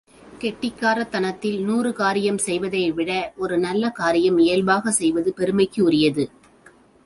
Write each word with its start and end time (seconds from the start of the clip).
கெட்டிக்காரத் 0.43 1.09
தனத்தில் 1.09 1.59
நூறு 1.63 1.93
காரியம் 1.93 2.37
செய்வதைவிட 2.37 3.11
ஒரு 3.35 3.57
நல்ல 3.57 3.91
காரியம் 3.91 4.37
இயல்பாகச் 4.37 4.93
செய்வது 4.93 5.33
பெருமைக்குரியது. 5.37 6.25